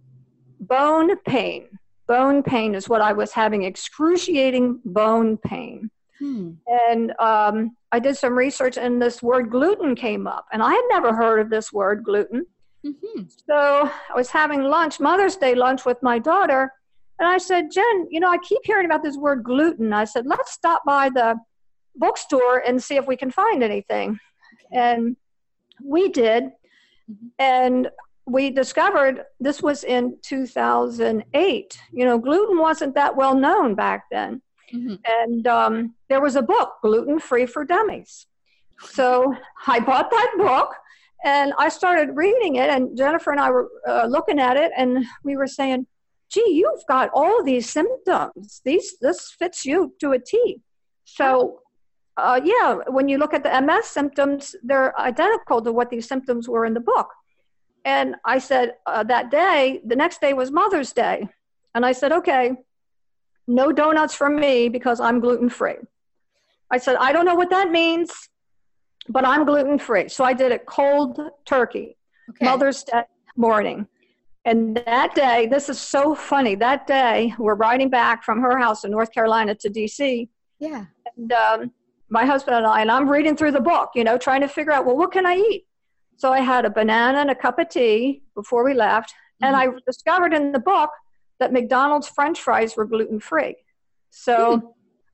bone 0.60 1.16
pain. 1.20 1.68
Bone 2.08 2.44
pain 2.44 2.75
is 2.75 2.89
what 2.89 3.01
I 3.01 3.13
was 3.13 3.32
having, 3.32 3.63
excruciating 3.63 4.82
bone 4.84 5.38
pain. 5.38 5.89
Hmm. 6.20 6.51
And 6.89 7.13
um, 7.20 7.75
I 7.92 8.00
did 8.00 8.18
some 8.18 8.38
research, 8.38 8.77
and 8.77 9.01
this 9.01 9.22
word 9.22 9.51
gluten 9.51 9.96
came 9.96 10.25
up. 10.25 10.46
And 10.51 10.63
I 10.63 10.72
had 10.72 10.84
never 10.89 11.13
heard 11.13 11.39
of 11.39 11.50
this 11.50 11.72
word 11.72 12.04
gluten. 12.04 12.46
Mm-hmm. 12.88 13.24
So 13.48 13.89
I 13.89 14.15
was 14.15 14.29
having 14.29 14.63
lunch, 14.63 15.00
Mother's 15.00 15.36
Day 15.36 15.56
lunch 15.56 15.86
with 15.86 16.01
my 16.01 16.20
daughter. 16.20 16.72
And 17.20 17.27
I 17.27 17.38
said, 17.38 17.72
Jen, 17.72 18.08
you 18.10 18.20
know, 18.20 18.29
I 18.29 18.38
keep 18.38 18.62
hearing 18.63 18.86
about 18.86 19.03
this 19.03 19.17
word 19.17 19.44
gluten. 19.44 19.91
I 19.91 20.06
said, 20.06 20.25
let's 20.25 20.51
stop 20.51 20.84
by 20.86 21.10
the 21.10 21.36
bookstore 21.96 22.60
and 22.60 22.82
see 22.82 22.96
if 22.96 23.08
we 23.08 23.17
can 23.17 23.32
find 23.32 23.63
anything. 23.63 24.20
And 24.72 25.17
we 25.84 26.10
did. 26.10 26.46
Mm-hmm. 27.10 27.27
And 27.39 27.89
we 28.25 28.51
discovered 28.51 29.24
this 29.39 29.63
was 29.63 29.84
in 29.84 30.17
2008. 30.22 31.79
You 31.91 32.06
know, 32.06 32.20
gluten 32.20 32.60
wasn't 32.60 32.96
that 32.96 33.15
well 33.15 33.36
known 33.36 33.74
back 33.74 34.06
then. 34.12 34.41
Mm-hmm. 34.74 34.96
And 35.08 35.48
um, 35.48 35.96
there 36.10 36.22
was 36.22 36.36
a 36.36 36.41
book, 36.41 36.74
Gluten 36.82 37.20
Free 37.20 37.46
for 37.46 37.63
Dummies. 37.63 38.27
So 38.79 39.34
I 39.65 39.79
bought 39.79 40.12
that 40.12 40.34
book 40.38 40.75
and 41.24 41.53
I 41.57 41.69
started 41.69 42.15
reading 42.15 42.55
it. 42.55 42.69
And 42.69 42.97
Jennifer 42.97 43.31
and 43.31 43.39
I 43.39 43.50
were 43.50 43.69
uh, 43.88 44.05
looking 44.05 44.39
at 44.39 44.57
it 44.57 44.71
and 44.77 45.05
we 45.24 45.36
were 45.36 45.47
saying, 45.47 45.88
gee, 46.29 46.51
you've 46.51 46.86
got 46.88 47.09
all 47.13 47.43
these 47.43 47.69
symptoms. 47.69 48.62
These, 48.65 48.97
this 49.00 49.31
fits 49.31 49.65
you 49.65 49.93
to 50.01 50.12
a 50.12 50.19
T. 50.19 50.62
So 51.05 51.62
uh, 52.17 52.41
yeah, 52.43 52.75
when 52.88 53.07
you 53.07 53.17
look 53.17 53.33
at 53.33 53.43
the 53.43 53.62
MS 53.62 53.86
symptoms, 53.86 54.55
they're 54.63 55.00
identical 55.00 55.62
to 55.62 55.71
what 55.71 55.89
these 55.89 56.07
symptoms 56.07 56.50
were 56.50 56.65
in 56.65 56.74
the 56.74 56.79
book. 56.79 57.09
And 57.86 58.15
I 58.25 58.39
said, 58.39 58.74
uh, 58.86 59.03
that 59.03 59.31
day, 59.31 59.81
the 59.86 59.95
next 59.95 60.19
day 60.19 60.33
was 60.33 60.51
Mother's 60.51 60.91
Day. 60.91 61.29
And 61.74 61.86
I 61.86 61.91
said, 61.93 62.12
okay, 62.12 62.53
no 63.47 63.71
donuts 63.71 64.13
for 64.13 64.29
me 64.29 64.67
because 64.67 65.00
I'm 65.00 65.19
gluten 65.19 65.50
free. 65.50 65.75
I 66.69 66.79
said, 66.79 66.97
I 66.97 67.13
don't 67.13 67.25
know 67.25 67.36
what 67.36 67.51
that 67.51 67.71
means, 67.71 68.12
but 69.09 69.25
I'm 69.25 69.45
gluten 69.45 69.79
free. 69.79 70.09
So 70.09 70.23
I 70.23 70.33
did 70.33 70.51
it 70.51 70.65
cold 70.65 71.19
turkey, 71.45 71.97
okay. 72.29 72.45
Mother's 72.45 72.83
Day 72.83 73.03
morning. 73.35 73.87
And 74.45 74.81
that 74.85 75.13
day, 75.13 75.47
this 75.47 75.67
is 75.67 75.79
so 75.79 76.15
funny. 76.15 76.55
That 76.55 76.87
day, 76.87 77.33
we're 77.37 77.55
riding 77.55 77.89
back 77.89 78.23
from 78.23 78.41
her 78.41 78.57
house 78.57 78.85
in 78.85 78.91
North 78.91 79.11
Carolina 79.11 79.55
to 79.55 79.69
DC. 79.69 80.29
Yeah. 80.59 80.85
And 81.17 81.33
um, 81.33 81.71
my 82.09 82.25
husband 82.25 82.55
and 82.55 82.65
I, 82.65 82.81
and 82.81 82.89
I'm 82.89 83.09
reading 83.09 83.35
through 83.35 83.51
the 83.51 83.61
book, 83.61 83.91
you 83.93 84.03
know, 84.03 84.17
trying 84.17 84.41
to 84.41 84.47
figure 84.47 84.71
out, 84.71 84.85
well, 84.85 84.95
what 84.95 85.11
can 85.11 85.25
I 85.25 85.35
eat? 85.35 85.65
So 86.15 86.31
I 86.31 86.39
had 86.39 86.65
a 86.65 86.69
banana 86.69 87.19
and 87.19 87.29
a 87.29 87.35
cup 87.35 87.59
of 87.59 87.69
tea 87.69 88.23
before 88.35 88.63
we 88.63 88.73
left. 88.73 89.09
Mm-hmm. 89.09 89.45
And 89.45 89.55
I 89.55 89.67
discovered 89.85 90.33
in 90.33 90.53
the 90.53 90.59
book 90.59 90.91
that 91.39 91.51
McDonald's 91.51 92.07
french 92.07 92.39
fries 92.41 92.75
were 92.75 92.85
gluten 92.85 93.19
free. 93.19 93.55
So 94.09 94.57
mm-hmm. 94.57 94.67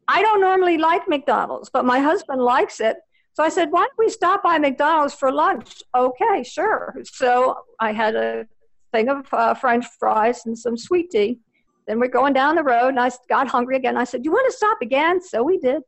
I 0.07 0.21
don't 0.21 0.41
normally 0.41 0.77
like 0.77 1.07
McDonald's, 1.07 1.69
but 1.69 1.85
my 1.85 1.99
husband 1.99 2.41
likes 2.41 2.79
it. 2.79 2.97
So 3.33 3.43
I 3.43 3.49
said, 3.49 3.71
why 3.71 3.81
don't 3.81 3.97
we 3.97 4.09
stop 4.09 4.43
by 4.43 4.59
McDonald's 4.59 5.15
for 5.15 5.31
lunch? 5.31 5.81
Okay, 5.95 6.43
sure. 6.43 6.95
So 7.03 7.57
I 7.79 7.91
had 7.91 8.15
a 8.15 8.45
thing 8.91 9.09
of 9.09 9.25
uh, 9.33 9.55
French 9.55 9.85
fries 9.99 10.45
and 10.45 10.57
some 10.57 10.77
sweet 10.77 11.09
tea. 11.09 11.39
Then 11.87 11.99
we're 11.99 12.07
going 12.07 12.33
down 12.33 12.55
the 12.55 12.63
road, 12.63 12.89
and 12.89 12.99
I 12.99 13.09
got 13.27 13.47
hungry 13.47 13.75
again. 13.75 13.97
I 13.97 14.05
said, 14.05 14.23
do 14.23 14.27
"You 14.27 14.31
want 14.31 14.49
to 14.49 14.55
stop 14.55 14.77
again?" 14.81 15.21
So 15.21 15.43
we 15.43 15.57
did. 15.57 15.81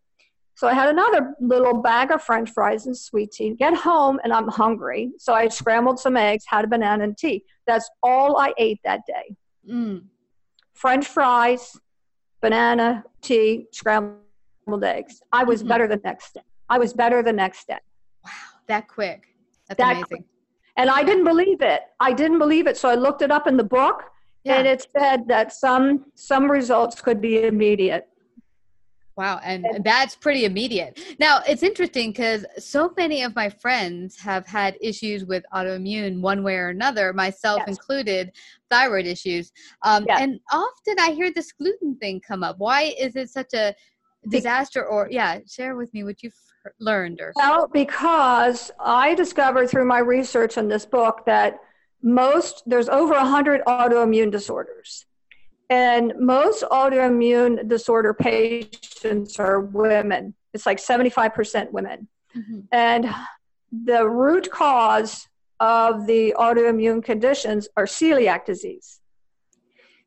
So 0.56 0.68
I 0.68 0.74
had 0.74 0.90
another 0.90 1.36
little 1.40 1.82
bag 1.82 2.12
of 2.12 2.22
French 2.22 2.50
fries 2.50 2.86
and 2.86 2.98
sweet 2.98 3.32
tea. 3.32 3.52
Get 3.52 3.76
home, 3.76 4.20
and 4.24 4.34
I'm 4.34 4.48
hungry. 4.48 5.12
So 5.18 5.34
I 5.34 5.48
scrambled 5.48 6.00
some 6.00 6.18
eggs, 6.18 6.44
had 6.48 6.66
a 6.66 6.68
banana 6.68 7.04
and 7.04 7.18
tea. 7.18 7.44
That's 7.68 7.90
all 8.04 8.38
I 8.38 8.54
ate 8.58 8.80
that 8.84 9.02
day. 9.06 9.36
Mm. 9.70 10.04
French 10.74 11.06
fries, 11.06 11.78
banana, 12.42 13.04
tea, 13.22 13.68
scrambled 13.72 14.84
eggs. 14.84 15.22
I 15.32 15.44
was 15.44 15.60
mm-hmm. 15.60 15.70
better 15.70 15.88
the 15.88 16.02
next 16.04 16.34
day. 16.34 16.42
I 16.70 16.78
was 16.78 16.94
better 16.94 17.22
the 17.24 17.34
next 17.34 17.68
day. 17.68 17.80
Wow, 18.24 18.32
that 18.68 18.88
quick. 18.88 19.28
That's 19.68 19.78
that 19.78 19.92
amazing. 19.92 20.06
Quick. 20.08 20.24
And 20.78 20.90
I 20.90 21.04
didn't 21.04 21.24
believe 21.24 21.62
it. 21.62 21.82
I 22.00 22.12
didn't 22.12 22.40
believe 22.40 22.68
it. 22.68 22.78
So 22.78 22.90
I 22.90 22.96
looked 22.96 23.22
it 23.22 23.32
up 23.32 23.48
in 23.48 23.56
the 23.56 23.64
book 23.64 24.04
yeah. 24.44 24.58
and 24.58 24.68
it 24.68 24.88
said 24.98 25.28
that 25.28 25.54
some 25.54 26.06
some 26.16 26.52
results 26.52 27.02
could 27.02 27.22
be 27.22 27.46
immediate. 27.46 28.08
Wow, 29.18 29.40
and, 29.46 29.66
and 29.66 29.82
that's 29.82 30.14
pretty 30.14 30.44
immediate. 30.44 31.00
Now, 31.22 31.40
it's 31.48 31.64
interesting 31.64 32.10
because 32.12 32.46
so 32.58 32.94
many 32.98 33.24
of 33.24 33.34
my 33.34 33.48
friends 33.48 34.20
have 34.20 34.46
had 34.46 34.76
issues 34.82 35.24
with 35.24 35.46
autoimmune 35.54 36.20
one 36.20 36.44
way 36.44 36.56
or 36.56 36.68
another, 36.68 37.14
myself 37.14 37.62
yes. 37.66 37.70
included, 37.70 38.34
thyroid 38.70 39.06
issues. 39.06 39.54
Um, 39.84 40.04
yes. 40.06 40.20
And 40.20 40.42
often 40.52 40.96
I 41.00 41.12
hear 41.12 41.32
this 41.32 41.54
gluten 41.54 41.96
thing 41.96 42.20
come 42.20 42.44
up. 42.44 42.58
Why 42.58 42.94
is 43.00 43.16
it 43.16 43.30
such 43.30 43.54
a 43.54 43.74
disaster? 44.28 44.86
Or, 44.86 45.08
yeah, 45.10 45.40
share 45.50 45.78
with 45.78 45.94
me 45.94 46.04
what 46.04 46.22
you've 46.22 46.36
learned 46.80 47.22
or? 47.22 47.34
Well 47.36 47.68
because 47.68 48.72
i 48.80 49.14
discovered 49.16 49.70
through 49.70 49.86
my 49.86 50.00
research 50.00 50.58
in 50.58 50.68
this 50.68 50.86
book 50.86 51.24
that 51.26 51.60
most 52.02 52.64
there's 52.66 52.90
over 52.90 53.14
100 53.14 53.62
autoimmune 53.66 54.32
disorders. 54.32 55.06
And 55.70 56.14
most 56.20 56.64
autoimmune 56.64 57.68
disorder 57.68 58.14
patients 58.14 59.40
are 59.40 59.62
women. 59.62 60.36
It's 60.54 60.68
like 60.68 60.78
75% 60.78 61.72
women. 61.72 62.08
Mm-hmm. 62.36 62.60
and 62.74 63.08
the 63.86 64.06
root 64.08 64.52
cause 64.52 65.26
of 65.62 66.06
the 66.06 66.36
autoimmune 66.38 67.02
conditions 67.04 67.70
are 67.78 67.86
celiac 67.86 68.46
disease. 68.46 69.00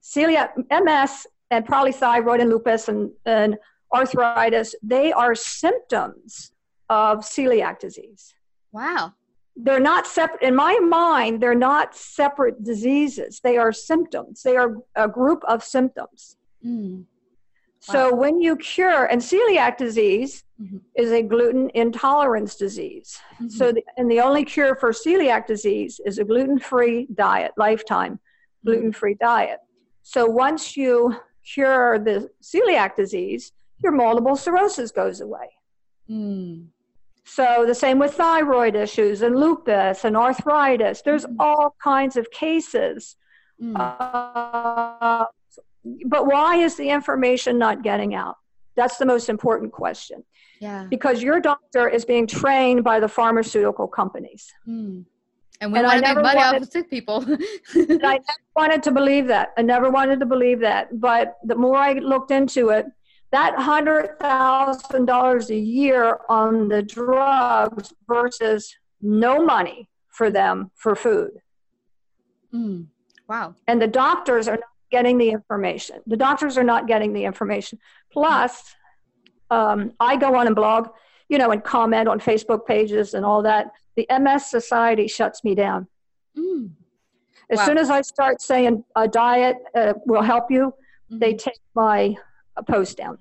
Celiac 0.03 0.51
ms 0.71 1.27
and 1.51 1.67
polythyroid 1.67 2.41
and 2.41 2.51
lupus 2.51 2.89
and, 2.89 3.11
and 3.25 3.57
arthritis, 3.95 4.75
they 4.83 5.13
are 5.13 5.35
symptoms 5.35 6.53
of 6.89 7.21
celiac 7.21 7.79
disease. 7.79 8.35
Wow. 8.73 9.15
They're 9.57 9.81
not 9.81 10.07
separate, 10.07 10.43
in 10.43 10.55
my 10.55 10.79
mind, 10.79 11.43
they're 11.43 11.55
not 11.55 11.95
separate 11.95 12.63
diseases. 12.63 13.41
They 13.43 13.57
are 13.57 13.73
symptoms. 13.73 14.43
They 14.43 14.57
are 14.57 14.77
a 14.95 15.09
group 15.09 15.43
of 15.49 15.65
symptoms. 15.65 16.37
Mm. 16.65 16.99
Wow. 16.99 17.05
So 17.81 18.15
when 18.15 18.41
you 18.41 18.57
cure, 18.57 19.07
and 19.07 19.21
celiac 19.21 19.77
disease 19.77 20.45
mm-hmm. 20.61 20.79
is 20.97 21.11
a 21.11 21.23
gluten 21.23 21.71
intolerance 21.75 22.57
disease. 22.57 23.19
Mm-hmm. 23.35 23.49
So, 23.49 23.73
the, 23.73 23.83
and 23.97 24.11
the 24.11 24.21
only 24.21 24.45
cure 24.45 24.77
for 24.77 24.91
celiac 24.91 25.47
disease 25.47 26.01
is 26.05 26.19
a 26.19 26.25
gluten 26.25 26.59
free 26.59 27.09
diet, 27.15 27.53
lifetime 27.57 28.15
mm-hmm. 28.15 28.71
gluten 28.71 28.93
free 28.93 29.15
diet. 29.15 29.59
So 30.03 30.25
once 30.25 30.77
you 30.77 31.15
cure 31.45 31.99
the 31.99 32.31
celiac 32.43 32.97
disease, 32.97 33.53
your 33.83 33.93
multiple 33.93 34.37
sclerosis 34.37 34.91
goes 34.91 35.21
away. 35.21 35.51
Mm. 36.11 36.67
So 37.25 37.65
the 37.67 37.75
same 37.75 37.99
with 37.99 38.15
thyroid 38.15 38.75
issues 38.75 39.23
and 39.23 39.37
lupus 39.37 40.05
and 40.05 40.17
arthritis. 40.17 41.03
There's 41.03 41.27
mm. 41.27 41.37
all 41.39 41.77
kinds 41.83 42.17
of 42.17 42.31
cases. 42.31 43.17
Mm. 43.63 43.75
Uh, 43.79 45.27
but 46.07 46.27
why 46.27 46.57
is 46.57 46.77
the 46.77 46.89
information 46.89 47.59
not 47.59 47.83
getting 47.83 48.15
out? 48.15 48.37
That's 48.77 48.97
the 48.97 49.07
most 49.07 49.29
important 49.29 49.73
question. 49.73 50.25
Yeah. 50.61 50.87
Because 50.89 51.23
your 51.23 51.41
doctor 51.41 51.89
is 51.89 52.05
being 52.05 52.27
trained 52.27 52.83
by 52.83 52.99
the 53.01 53.09
pharmaceutical 53.09 53.89
companies. 53.89 54.53
Mm. 54.67 55.05
And 55.61 55.73
we 55.73 55.79
and 55.81 55.89
want 55.89 56.05
to 56.05 56.15
make 56.15 56.23
money 56.23 56.37
wanted, 56.37 56.57
off 56.57 56.63
of 56.63 56.71
sick 56.71 56.89
people. 56.89 57.25
I 57.75 57.97
never 57.97 58.23
wanted 58.55 58.83
to 58.85 58.93
believe 58.93 59.27
that. 59.27 59.53
I 59.59 59.63
never 59.63 59.91
wanted 59.91 60.21
to 60.21 60.27
believe 60.27 60.61
that. 60.61 61.01
But 61.01 61.37
the 61.45 61.57
more 61.57 61.77
I 61.77 61.95
looked 61.95 62.31
into 62.31 62.69
it, 62.71 62.87
that 63.31 63.57
$100,000 63.57 65.51
a 65.51 65.57
year 65.57 66.19
on 66.29 66.69
the 66.69 66.83
drugs 66.83 67.93
versus 68.07 68.75
no 69.01 69.45
money 69.45 69.89
for 70.09 70.31
them 70.31 70.71
for 70.75 70.95
food. 70.95 71.31
Mm, 72.55 72.87
wow. 73.29 73.55
And 73.67 73.81
the 73.81 73.87
doctors 73.87 74.49
are 74.49 74.57
not 74.57 74.63
getting 74.91 75.19
the 75.19 75.31
information. 75.31 76.01
The 76.07 76.17
doctors 76.17 76.57
are 76.57 76.65
not 76.65 76.87
getting 76.87 77.13
the 77.13 77.25
information. 77.25 77.79
Plus, 78.11 78.75
um, 79.51 79.93
I 80.01 80.17
go 80.17 80.35
on 80.35 80.47
and 80.47 80.57
blog, 80.57 80.89
you 81.29 81.39
know, 81.39 81.51
and 81.51 81.63
comment 81.63 82.09
on 82.09 82.21
Facebook 82.21 82.67
pages 82.67 83.15
and 83.15 83.25
all 83.25 83.43
that. 83.43 83.73
The 83.97 84.07
MS 84.19 84.47
Society 84.47 85.07
shuts 85.07 85.45
me 85.45 85.55
down. 85.55 85.87
Mm. 86.37 86.71
As 87.51 87.59
wow. 87.59 87.67
soon 87.67 87.79
as 87.79 87.91
I 87.91 88.03
start 88.03 88.41
saying 88.41 88.85
a 88.97 89.09
diet 89.09 89.57
uh, 89.75 89.95
will 90.07 90.23
help 90.23 90.51
you, 90.51 90.73
mm-hmm. 91.11 91.19
they 91.19 91.35
take 91.35 91.61
my 91.75 92.17
post 92.63 92.97
down. 92.97 93.19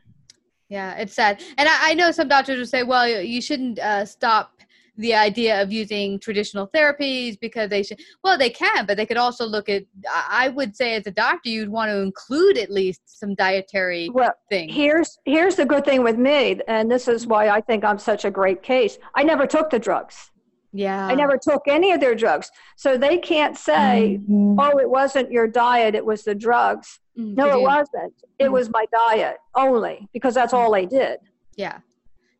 Yeah, 0.69 0.95
it's 0.95 1.13
sad. 1.13 1.41
And 1.57 1.69
I, 1.69 1.91
I 1.91 1.93
know 1.93 2.11
some 2.11 2.27
doctors 2.27 2.59
will 2.59 2.65
say, 2.65 2.83
well, 2.83 3.07
you 3.07 3.41
shouldn't 3.41 3.79
uh, 3.79 4.05
stop 4.05 4.51
the 4.97 5.13
idea 5.13 5.61
of 5.61 5.71
using 5.71 6.19
traditional 6.19 6.67
therapies 6.75 7.39
because 7.39 7.69
they 7.69 7.83
should 7.83 7.99
well 8.23 8.35
they 8.37 8.49
can 8.49 8.85
but 8.85 8.97
they 8.97 9.05
could 9.05 9.15
also 9.15 9.45
look 9.45 9.69
at 9.69 9.83
i 10.11 10.49
would 10.49 10.75
say 10.75 10.95
as 10.95 11.05
a 11.05 11.11
doctor 11.11 11.49
you'd 11.49 11.69
want 11.69 11.89
to 11.89 11.99
include 11.99 12.57
at 12.57 12.71
least 12.71 13.01
some 13.05 13.35
dietary 13.35 14.09
well, 14.09 14.33
things 14.49 14.73
here's 14.73 15.19
here's 15.25 15.55
the 15.55 15.65
good 15.65 15.85
thing 15.85 16.03
with 16.03 16.17
me 16.17 16.59
and 16.67 16.89
this 16.89 17.07
is 17.07 17.27
why 17.27 17.49
i 17.49 17.61
think 17.61 17.83
i'm 17.83 17.99
such 17.99 18.25
a 18.25 18.31
great 18.31 18.63
case 18.63 18.97
i 19.13 19.21
never 19.21 19.45
took 19.45 19.69
the 19.69 19.77
drugs 19.77 20.31
yeah 20.73 21.05
i 21.05 21.13
never 21.13 21.37
took 21.37 21.61
any 21.67 21.91
of 21.91 21.99
their 21.99 22.15
drugs 22.15 22.49
so 22.75 22.97
they 22.97 23.19
can't 23.19 23.55
say 23.55 24.19
mm-hmm. 24.19 24.59
oh 24.59 24.79
it 24.79 24.89
wasn't 24.89 25.31
your 25.31 25.47
diet 25.47 25.93
it 25.93 26.05
was 26.05 26.23
the 26.23 26.33
drugs 26.33 26.99
Mm, 27.17 27.35
no, 27.35 27.59
it 27.59 27.61
wasn't. 27.61 28.13
It 28.39 28.45
mm. 28.45 28.51
was 28.51 28.69
my 28.69 28.85
diet 28.91 29.37
only 29.55 30.07
because 30.13 30.33
that's 30.33 30.53
all 30.53 30.71
they 30.71 30.85
did. 30.85 31.19
Yeah. 31.55 31.79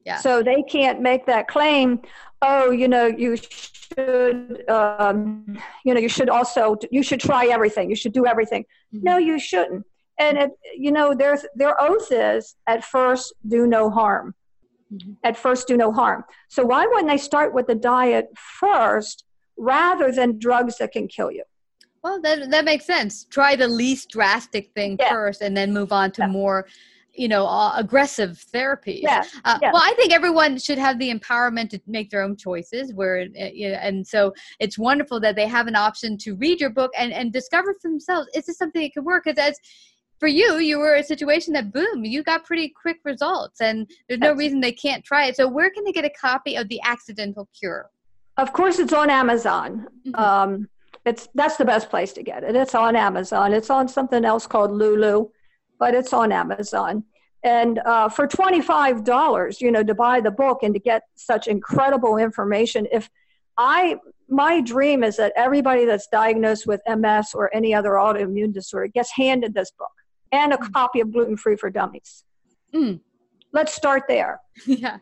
Yeah. 0.06 0.20
So 0.20 0.42
they 0.42 0.64
can't 0.64 1.02
make 1.02 1.26
that 1.26 1.48
claim. 1.48 2.02
Oh, 2.42 2.72
you 2.72 2.88
know, 2.88 3.08
you 3.08 3.36
should, 3.36 4.64
um, 4.70 5.58
you 5.84 5.94
know, 5.94 6.00
you 6.00 6.08
should 6.08 6.30
also, 6.30 6.78
you 6.92 7.04
should 7.04 7.20
try 7.20 7.48
everything. 7.48 7.90
You 7.90 7.96
should 7.96 8.14
do 8.14 8.26
everything. 8.26 8.64
Mm-hmm. 8.94 9.04
No, 9.04 9.18
you 9.18 9.38
shouldn't. 9.38 9.86
And 10.20 10.38
it, 10.38 10.52
you 10.76 10.92
know, 10.92 11.14
their 11.14 11.38
their 11.56 11.80
oath 11.80 12.12
is 12.12 12.56
at 12.68 12.84
first 12.84 13.34
do 13.48 13.68
no 13.68 13.90
harm. 13.90 14.34
Mm-hmm. 14.92 15.14
At 15.24 15.38
first, 15.38 15.68
do 15.68 15.76
no 15.78 15.92
harm. 15.92 16.24
So 16.48 16.64
why 16.66 16.86
wouldn't 16.86 17.10
they 17.10 17.18
start 17.18 17.54
with 17.54 17.68
the 17.68 17.76
diet 17.76 18.28
first 18.36 19.26
rather 19.58 20.12
than 20.12 20.40
drugs 20.40 20.78
that 20.78 20.92
can 20.94 21.08
kill 21.08 21.32
you? 21.32 21.44
Well, 22.08 22.22
that 22.22 22.50
that 22.52 22.64
makes 22.64 22.86
sense. 22.86 23.26
Try 23.26 23.58
the 23.58 23.68
least 23.68 24.10
drastic 24.10 24.72
thing 24.74 24.96
yeah. 24.98 25.10
first, 25.10 25.42
and 25.42 25.56
then 25.58 25.74
move 25.74 25.92
on 25.92 26.12
to 26.14 26.22
yeah. 26.22 26.28
more, 26.28 26.66
you 27.14 27.28
know, 27.28 27.46
uh, 27.46 27.74
aggressive 27.76 28.42
therapies. 28.54 29.02
Yeah. 29.02 29.26
Uh, 29.44 29.60
yeah. 29.62 29.72
Well, 29.74 29.82
I 29.84 29.94
think 29.96 30.14
everyone 30.14 30.58
should 30.58 30.78
have 30.78 31.00
the 31.00 31.14
empowerment 31.14 31.70
to 31.72 31.82
make 31.86 32.10
their 32.10 32.22
own 32.22 32.38
choices. 32.38 32.94
Where, 32.94 33.28
uh, 33.40 33.50
you 33.54 33.72
know, 33.72 33.76
and 33.76 34.08
so 34.08 34.34
it's 34.62 34.78
wonderful 34.80 35.20
that 35.20 35.36
they 35.36 35.48
have 35.48 35.68
an 35.68 35.76
option 35.76 36.18
to 36.20 36.36
read 36.36 36.62
your 36.62 36.70
book 36.70 36.92
and 36.98 37.12
and 37.12 37.34
discover 37.34 37.74
for 37.74 37.90
themselves 37.90 38.30
is 38.34 38.46
this 38.46 38.58
something 38.58 38.82
that 38.82 38.94
could 38.94 39.04
work? 39.04 39.26
Because 39.26 39.38
as 39.38 39.60
for 40.18 40.28
you, 40.28 40.60
you 40.60 40.80
were 40.80 40.96
a 40.96 41.04
situation 41.04 41.52
that 41.56 41.74
boom, 41.74 42.06
you 42.06 42.24
got 42.24 42.46
pretty 42.46 42.70
quick 42.70 43.00
results, 43.04 43.60
and 43.60 43.86
there's 44.08 44.22
no 44.22 44.32
reason 44.34 44.62
they 44.62 44.72
can't 44.72 45.04
try 45.04 45.26
it. 45.26 45.36
So, 45.36 45.46
where 45.50 45.70
can 45.72 45.84
they 45.84 45.92
get 45.92 46.06
a 46.06 46.10
copy 46.10 46.56
of 46.56 46.70
the 46.70 46.80
Accidental 46.86 47.50
Cure? 47.60 47.90
Of 48.38 48.54
course, 48.54 48.80
it's 48.80 48.94
on 48.94 49.10
Amazon. 49.10 49.88
Mm-hmm. 50.08 50.16
Um, 50.16 50.70
it's 51.08 51.30
that's 51.34 51.58
the 51.58 51.66
best 51.66 51.90
place 51.90 52.14
to 52.14 52.24
get 52.24 52.44
it. 52.44 52.56
It's 52.56 52.76
on 52.76 52.96
Amazon. 52.96 53.54
It's 53.54 53.70
on 53.70 53.88
something 53.88 54.26
else 54.26 54.46
called 54.46 54.72
Lulu, 54.72 55.30
but 55.80 55.94
it's 55.94 56.14
on 56.14 56.32
Amazon. 56.32 57.04
And 57.44 57.80
uh, 57.80 58.10
for 58.10 58.28
twenty 58.28 58.62
five 58.62 59.04
dollars, 59.04 59.62
you 59.62 59.72
know, 59.72 59.84
to 59.84 59.96
buy 59.96 60.20
the 60.20 60.32
book 60.32 60.60
and 60.64 60.74
to 60.74 60.80
get 60.80 61.04
such 61.16 61.48
incredible 61.48 62.18
information, 62.18 62.88
if 62.92 63.10
I 63.58 63.98
my 64.30 64.62
dream 64.62 65.04
is 65.04 65.18
that 65.18 65.34
everybody 65.36 65.86
that's 65.86 66.08
diagnosed 66.08 66.68
with 66.68 66.82
MS 66.88 67.34
or 67.34 67.54
any 67.56 67.74
other 67.74 67.92
autoimmune 67.92 68.54
disorder 68.54 68.88
gets 68.88 69.12
handed 69.12 69.54
this 69.54 69.72
book 69.72 69.92
and 70.32 70.54
a 70.54 70.58
copy 70.58 71.00
of 71.00 71.12
Gluten 71.12 71.38
Free 71.38 71.56
for 71.56 71.70
Dummies. 71.70 72.24
Mm. 72.74 73.00
Let's 73.54 73.74
start 73.74 74.04
there. 74.08 74.42
Yeah. 74.66 74.98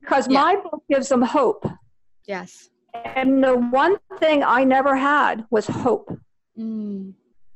Because 0.00 0.28
yeah. 0.28 0.40
my 0.40 0.56
book 0.56 0.82
gives 0.88 1.10
them 1.10 1.20
hope. 1.20 1.66
Yes. 2.26 2.70
And 2.94 3.42
the 3.42 3.56
one 3.56 3.96
thing 4.18 4.42
I 4.42 4.64
never 4.64 4.96
had 4.96 5.44
was 5.50 5.66
hope. 5.66 6.16
Mm. 6.58 7.14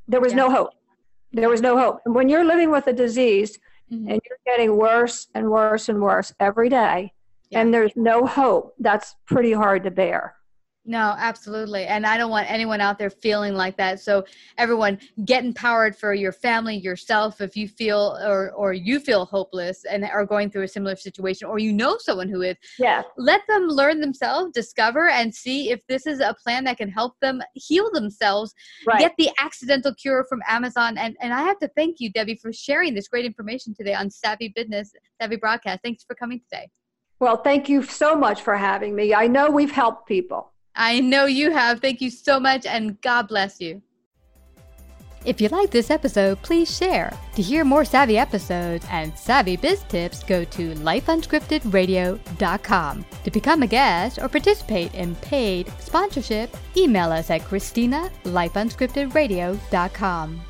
There 0.09 0.21
was 0.21 0.33
yeah. 0.33 0.39
no 0.39 0.51
hope. 0.51 0.71
There 1.33 1.49
was 1.49 1.61
no 1.61 1.77
hope. 1.77 2.01
And 2.05 2.15
when 2.15 2.29
you're 2.29 2.45
living 2.45 2.71
with 2.71 2.87
a 2.87 2.93
disease 2.93 3.59
mm-hmm. 3.91 4.09
and 4.09 4.21
you're 4.25 4.39
getting 4.47 4.77
worse 4.77 5.29
and 5.35 5.51
worse 5.51 5.89
and 5.89 6.01
worse 6.01 6.33
every 6.39 6.69
day, 6.69 7.13
yeah. 7.51 7.61
and 7.61 7.75
there's 7.75 7.93
no 7.97 8.27
hope, 8.27 8.75
that's 8.79 9.17
pretty 9.27 9.53
hard 9.53 9.85
to 9.85 9.91
bear. 9.91 10.35
No, 10.87 11.15
absolutely. 11.17 11.87
And 11.87 12.07
I 12.07 12.19
don't 12.19 12.31
want 12.31 12.51
anyone 12.51 12.81
out 12.81 12.99
there 12.99 13.09
feeling 13.09 13.55
like 13.55 13.77
that. 13.79 14.01
So 14.01 14.25
everyone 14.59 14.99
get 15.25 15.43
empowered 15.43 15.97
for 15.97 16.13
your 16.13 16.33
family, 16.33 16.77
yourself, 16.77 17.41
if 17.41 17.57
you 17.57 17.69
feel 17.69 18.19
or 18.23 18.53
or 18.53 18.75
you 18.75 19.01
feel 19.01 19.25
hopeless 19.25 19.85
and 19.85 20.05
are 20.05 20.27
going 20.27 20.51
through 20.51 20.65
a 20.65 20.69
similar 20.69 20.95
situation 20.97 21.49
or 21.49 21.59
you 21.59 21.73
know 21.73 21.97
someone 21.99 22.29
who 22.29 22.43
is. 22.43 22.57
Yeah. 22.79 23.03
Let 23.17 23.41
them 23.49 23.69
learn 23.69 24.01
themselves, 24.01 24.53
discover 24.53 25.09
and 25.09 25.35
see 25.35 25.71
if 25.71 25.87
this 25.87 26.07
is 26.07 26.21
a 26.21 26.35
plan 26.43 26.65
that 26.65 26.77
can 26.77 26.91
help 26.91 27.15
them 27.21 27.41
heal 27.55 27.91
themselves. 27.91 28.55
Right. 28.87 29.01
Get 29.01 29.15
the 29.17 29.31
accidental 29.39 29.95
cure 29.95 30.25
from 30.29 30.43
Amazon. 30.47 30.99
And 30.99 31.17
and 31.21 31.33
I 31.33 31.43
have 31.43 31.59
to 31.61 31.69
thank 31.69 31.97
you, 31.99 32.11
Debbie, 32.11 32.37
for 32.37 32.53
sharing 32.53 32.95
this 32.95 33.09
great 33.09 33.25
information 33.25 33.75
today 33.75 33.95
on 33.95 34.11
Savvy 34.11 34.53
Business, 34.55 34.93
Savvy 35.21 35.37
Broadcast. 35.37 35.81
Thanks 35.83 36.05
for 36.05 36.15
coming 36.15 36.41
today. 36.41 36.69
Well, 37.21 37.39
thank 37.39 37.69
you 37.69 37.83
so 37.83 38.17
much 38.17 38.43
for 38.43 38.57
having 38.57 38.95
me. 38.95 39.15
I 39.15 39.29
know 39.29 39.49
we've 39.49 39.71
helped 39.71 40.07
people. 40.07 40.54
I 40.77 41.01
know 41.01 41.27
you 41.27 41.53
have. 41.53 41.81
Thank 41.81 42.01
you 42.01 42.11
so 42.11 42.41
much, 42.41 42.67
and 42.67 43.01
God 43.01 43.29
bless 43.29 43.61
you. 43.61 43.81
If 45.25 45.41
you 45.41 45.49
like 45.49 45.71
this 45.71 45.91
episode, 45.91 46.43
please 46.43 46.77
share. 46.77 47.17
To 47.37 47.43
hear 47.43 47.65
more 47.65 47.87
savvy 47.87 48.19
episodes 48.19 48.85
and 48.91 49.17
savvy 49.19 49.57
biz 49.57 49.83
tips, 49.85 50.23
go 50.23 50.45
to 50.45 50.75
lifeunscriptedradio.com. 50.75 53.05
To 53.25 53.31
become 53.31 53.63
a 53.63 53.67
guest 53.67 54.19
or 54.19 54.29
participate 54.29 54.93
in 54.95 55.15
paid 55.17 55.73
sponsorship, 55.79 56.55
email 56.77 57.11
us 57.11 57.31
at 57.31 57.45
Christina 57.45 58.11
lifeunscriptedradio.com. 58.25 60.41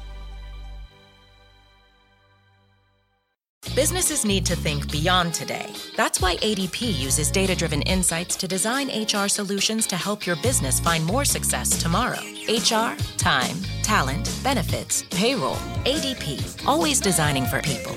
Businesses 3.75 4.25
need 4.25 4.47
to 4.47 4.55
think 4.55 4.89
beyond 4.93 5.35
today. 5.35 5.69
That's 5.97 6.21
why 6.21 6.37
ADP 6.37 6.97
uses 6.97 7.29
data 7.29 7.57
driven 7.57 7.83
insights 7.83 8.37
to 8.37 8.47
design 8.47 8.87
HR 8.87 9.27
solutions 9.27 9.85
to 9.89 9.97
help 9.97 10.25
your 10.25 10.37
business 10.37 10.79
find 10.79 11.05
more 11.05 11.25
success 11.25 11.71
tomorrow. 11.83 12.21
HR, 12.49 12.97
time, 13.17 13.57
talent, 13.83 14.31
benefits, 14.45 15.03
payroll. 15.11 15.57
ADP, 15.87 16.65
always 16.69 17.01
designing 17.01 17.47
for 17.47 17.61
people. 17.63 17.97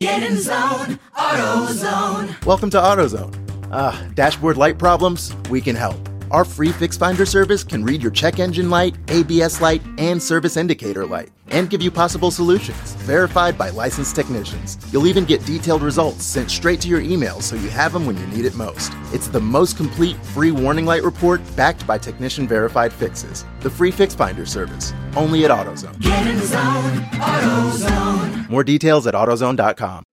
Get 0.00 0.24
in 0.24 0.36
zone, 0.36 0.98
AutoZone. 1.14 2.44
Welcome 2.44 2.70
to 2.70 2.78
AutoZone. 2.78 3.68
Ah, 3.70 4.04
uh, 4.04 4.08
dashboard 4.14 4.56
light 4.56 4.78
problems? 4.78 5.32
We 5.48 5.60
can 5.60 5.76
help. 5.76 5.96
Our 6.32 6.44
free 6.44 6.72
Fix 6.72 6.96
Finder 6.96 7.24
service 7.24 7.62
can 7.62 7.84
read 7.84 8.02
your 8.02 8.10
check 8.10 8.40
engine 8.40 8.68
light, 8.68 8.96
ABS 9.06 9.60
light, 9.60 9.80
and 9.96 10.20
service 10.20 10.56
indicator 10.56 11.06
light 11.06 11.30
and 11.50 11.70
give 11.70 11.82
you 11.82 11.90
possible 11.90 12.30
solutions, 12.30 12.94
verified 12.94 13.56
by 13.56 13.70
licensed 13.70 14.14
technicians. 14.14 14.78
You'll 14.92 15.06
even 15.06 15.24
get 15.24 15.44
detailed 15.44 15.82
results 15.82 16.24
sent 16.24 16.50
straight 16.50 16.80
to 16.82 16.88
your 16.88 17.00
email 17.00 17.40
so 17.40 17.56
you 17.56 17.70
have 17.70 17.92
them 17.92 18.06
when 18.06 18.16
you 18.16 18.26
need 18.28 18.44
it 18.44 18.54
most. 18.54 18.92
It's 19.12 19.28
the 19.28 19.40
most 19.40 19.76
complete 19.76 20.16
free 20.26 20.50
warning 20.50 20.86
light 20.86 21.02
report 21.02 21.40
backed 21.56 21.86
by 21.86 21.98
technician 21.98 22.46
verified 22.46 22.92
fixes. 22.92 23.44
The 23.60 23.70
free 23.70 23.90
Fix 23.90 24.14
Finder 24.14 24.46
service, 24.46 24.92
only 25.16 25.44
at 25.44 25.50
AutoZone. 25.50 26.00
Get 26.00 26.26
in 26.26 26.36
the 26.36 26.46
zone, 26.46 26.96
AutoZone. 27.20 28.50
More 28.50 28.64
details 28.64 29.06
at 29.06 29.14
AutoZone.com. 29.14 30.04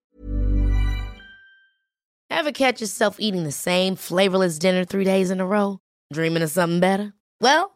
Ever 2.28 2.52
catch 2.52 2.80
yourself 2.80 3.16
eating 3.18 3.44
the 3.44 3.52
same 3.52 3.96
flavorless 3.96 4.58
dinner 4.58 4.84
three 4.84 5.04
days 5.04 5.30
in 5.30 5.40
a 5.40 5.46
row? 5.46 5.78
Dreaming 6.12 6.42
of 6.42 6.50
something 6.50 6.80
better? 6.80 7.14
Well, 7.40 7.75